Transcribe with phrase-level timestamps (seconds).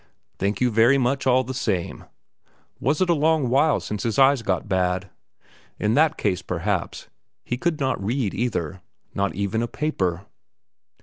[0.39, 2.05] Thank you very much all the same.
[2.79, 5.11] Was it long since his eyes got bad?
[5.79, 7.07] In that case, perhaps,
[7.43, 8.81] he could not read either,
[9.13, 10.25] not even a paper?